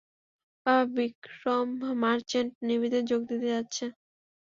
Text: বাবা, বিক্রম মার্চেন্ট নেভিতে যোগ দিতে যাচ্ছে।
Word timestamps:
বাবা, 0.65 0.83
বিক্রম 0.95 1.67
মার্চেন্ট 2.01 2.51
নেভিতে 2.67 2.99
যোগ 3.09 3.21
দিতে 3.29 3.47
যাচ্ছে। 3.53 3.85